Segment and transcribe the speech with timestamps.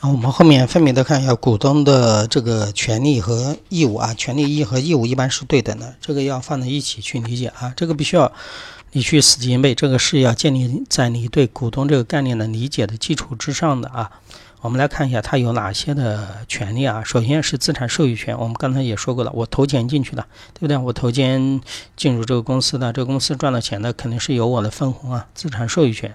[0.00, 8.32] 我们后面分别的看一下股东的这个权利和义务啊，权利义和义务一般是对等的，这个要放在一起去理解啊，这个必须要
[8.92, 14.10] 你去死记硬背，这个是要建立在你对股东这个概念的理解的基础之上的啊。
[14.60, 17.02] 我们来看一下它有哪些的权利啊？
[17.04, 20.76] 首先是资产授予权，我们刚才也说过了，我投钱进去了，对不对？
[20.76, 21.60] 我投钱
[21.96, 26.12] 进入这个公司的，这个公司赚了钱的肯定是有我的分红啊，资产授予权。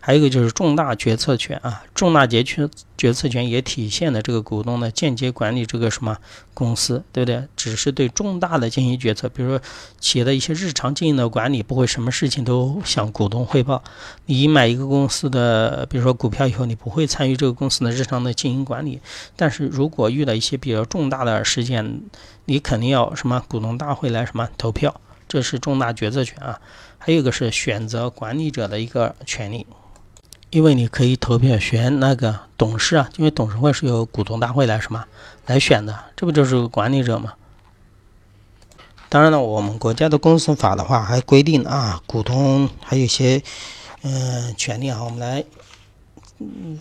[0.00, 2.68] 还有一个就是重大决策权啊，重大决策
[2.98, 6.18] 决策权也体现了这个股东的间接管理这个什么
[6.52, 7.44] 公司，对不对？
[7.54, 9.60] 只是对重大的进行决策，比如说
[10.00, 13.82] 企业的一些日常经营的管理，不会什么事情都向股东汇报。
[14.26, 17.83] 你买一个公司的，比如说股票以后，你不会参与这个公司。
[17.90, 19.00] 日常的经营管理，
[19.36, 22.02] 但是如果遇到一些比较重大的事件，
[22.44, 26.60] 你肯定要什么股东大会来什么投票，这是重大决策权啊。
[26.98, 29.66] 还有一个是选择管理者的一个权利，
[30.50, 35.04] 因为你可以投票选那个董事啊，因为董事会是由股东大会来什么
[35.46, 37.34] 来选的，这不就是管理者吗？
[39.10, 43.42] 当然了，我们国家的公司法的话还规定啊，股东还有一些
[44.02, 45.44] 嗯权利啊，我们来。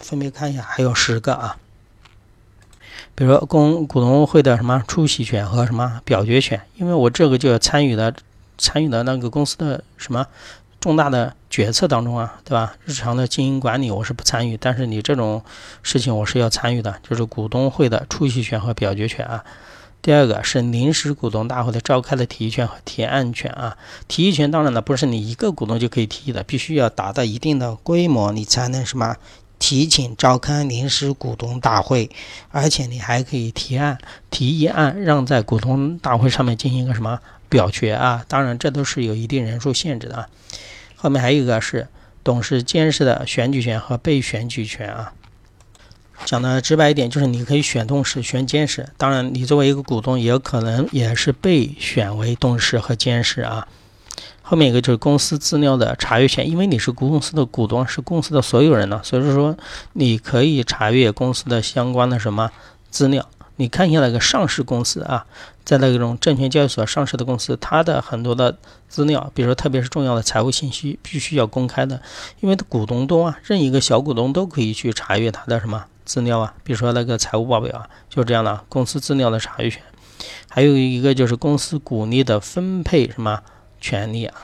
[0.00, 1.56] 分别看一下，还有十个啊。
[3.14, 8.14] 比如说公股东会的什么出席权和什么表决权，因为我这个就要参与的
[8.56, 10.26] 参与的那个公司的什么
[10.80, 12.74] 重大的决策当中啊，对吧？
[12.84, 15.42] 日常的经营管理我是不参与，但是你这种
[15.82, 19.44] 事情我是要参与的，就是股东会的出席权和表决权啊。
[20.00, 23.76] 第二个是临时股东大会的召开的提议权和提案权啊，
[24.08, 29.16] 提议权当然了不是你一个股东就可以提议的，必须要达到一定的规模，你才能什么
[29.62, 32.10] 提请召开临时股东大会，
[32.50, 33.96] 而且你还可以提案
[34.28, 40.28] 提议案让在股东大会上面进行一个什么表决啊，当然这都是有一定人数限制的啊。
[40.96, 41.86] 后面还有一个是
[42.24, 45.12] 董事监事的选举权和被选举权啊。
[46.24, 48.88] 讲的直白一点，就是你可以选董事、选监事。
[48.96, 53.68] 当然，你作为一个股东，也有可能也是被选为董事和监事啊。
[54.42, 59.56] 后面一个就是公司资料的查阅权，因为你是公司的股东，是公司的所有人呢，所以说
[59.94, 62.50] 你可以查阅公司的相关的什么
[62.90, 63.28] 资料。
[63.56, 65.26] 你看一下那个上市公司啊，
[65.64, 68.56] 在那种证券交易所上市的公司，它的很多的
[68.88, 72.00] 资料，比如说特别是重要的财务信息，必须要公开的，
[72.40, 75.84] 因为股东多啊，任一个小股东都可以去查阅它的什么。
[76.04, 78.60] 资料啊，比如说那个财务报表啊，就这样的。
[78.68, 79.80] 公司资料的查阅权，
[80.48, 83.40] 还有一个就是公司股利的分配什么
[83.82, 84.34] 权利啊，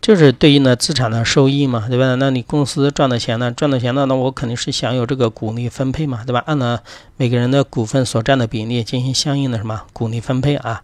[0.00, 2.16] 就是对应的资产的收益嘛，对吧？
[2.16, 6.42] 那你公司赚的钱呢，赚的钱呢，那我肯定是享有这个股利分配嘛，对吧？
[6.46, 6.80] 按照
[7.16, 10.82] 每个人的股份所占的比例进行相应的什么股利分配啊。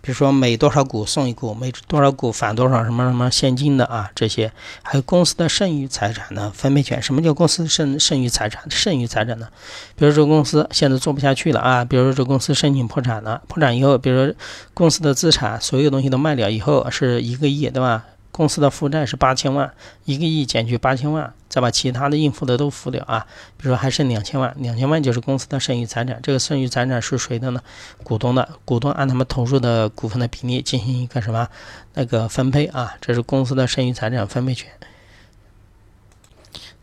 [0.00, 7.02] 比如说每多少股送一股，每多少股返多少什么什么现金的啊，这些还有公司的剩余财产的分配权。
[7.02, 8.62] 什么叫公司剩剩余财产？
[8.70, 9.48] 剩余财产呢？
[9.96, 14.34] 比如说公司现在做不下去了啊，比如说这公司申请破产了，破产以后，比如说
[14.72, 18.04] 公司的资产所有东西都卖掉以后是一个亿，对吧？
[18.30, 19.72] 公司的负债是八千万，
[20.04, 23.26] 一个亿减去八千万，再把其他的应付的都付掉啊。
[23.56, 26.20] 比如说还剩两千万，两千万就是公司的剩余财产。
[26.22, 27.60] 这个剩余财产是谁的呢？
[28.02, 31.48] 股东的，股东按他们投入的股份的比例进行一个什么
[31.94, 32.94] 那个分配啊？
[33.00, 34.70] 这是公司的剩余财产分配权。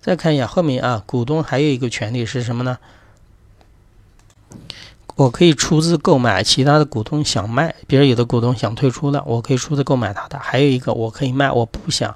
[0.01, 2.77] 再看一下后面啊，股东还有一个权利是什么呢？
[5.15, 10.37] 我可以出资购买其他的股东想卖，比如有的股东想退出了，我可以出资购买他的。
[10.37, 12.13] 还有一个，我可以卖，我不想，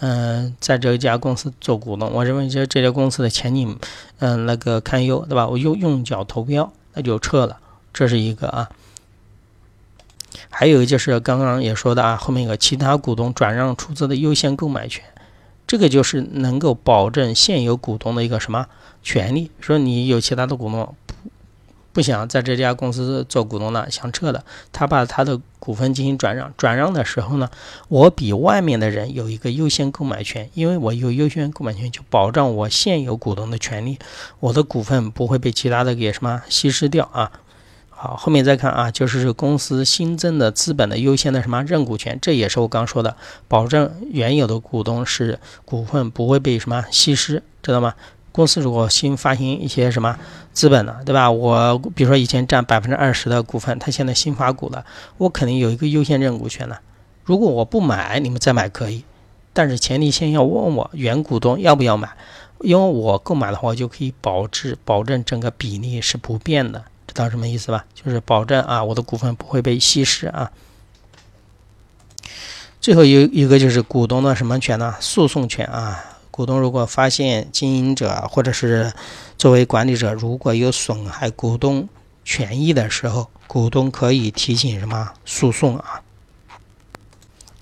[0.00, 2.10] 嗯，在这家公司做股东。
[2.12, 3.78] 我认为这这家公司的前景，
[4.18, 5.48] 嗯，那个堪忧，对吧？
[5.48, 7.58] 我用用脚投标，那就撤了。
[7.92, 8.68] 这是一个啊。
[10.50, 15.04] 还有就是刚刚也说的啊，后面一个其他股东转让出资的优先购买权，
[15.66, 18.66] 这个就是能够保证现有股东的一个什么
[19.02, 19.50] 权利？
[19.60, 20.94] 说你有其他的股东。
[21.98, 26.54] 不想在这家公司做股东了，想撤了，他把他的股份进行转让。
[26.56, 27.50] 转让的时候呢，
[27.88, 33.98] 我比外面的人有一个优先购买权，因为我有优先购买权，就保障我现有股东的权利，
[34.38, 37.32] 我的股份不会被其他的给什么稀释掉啊。
[37.88, 43.16] 好，后面再看啊，就是公司新增的资本的优先的什么认股权，这也是我刚说的，
[43.48, 47.94] 保证原有的股东是股份不会被什么稀释，知道吗？
[48.30, 50.16] 公司如果新发行一些什么
[50.58, 51.30] 资本了，对吧？
[51.30, 54.84] 我比如说以前占百分之二十的股份，他现在新发股了，
[55.16, 56.80] 我肯定有一个优先认股权了。
[57.22, 59.04] 如果我不买，你们再买可以，
[59.52, 62.10] 但是前提先要问我原股东要不要买，
[62.62, 67.84] 因为我购买的话，我就可以保质保证整个比例是不变的，知道什么意思吧？
[67.94, 70.50] 就是保证啊，我的股份不会被稀释啊。
[72.80, 74.96] 最后一一个就是股东的什么权呢？
[74.98, 76.17] 诉讼权啊。
[76.38, 78.92] 股东如果发现经营者或者是
[79.36, 81.88] 作为管理者如果有损害股东
[82.24, 86.00] 权益的时候，股东可以提起什么诉讼啊？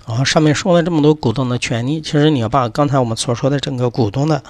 [0.06, 4.42] 然后上面说了这么多股东的权利，其实你要把刚才我们所说的整个股东的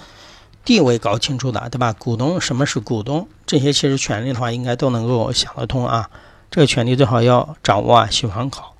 [0.64, 1.92] 地位搞清楚的，对吧？
[1.92, 3.28] 股东什么是股东？
[3.46, 6.10] 这些其实权利的话，应该都能够想得通啊。
[6.50, 8.74] 这个权利最好要掌握啊，喜欢考。